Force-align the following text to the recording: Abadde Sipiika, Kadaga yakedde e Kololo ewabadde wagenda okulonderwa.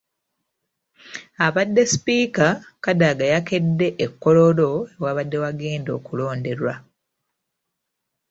Abadde 1.45 1.81
Sipiika, 1.91 2.47
Kadaga 2.83 3.25
yakedde 3.33 3.87
e 4.05 4.07
Kololo 4.21 4.69
ewabadde 4.97 5.37
wagenda 5.43 5.91
okulonderwa. 5.97 6.73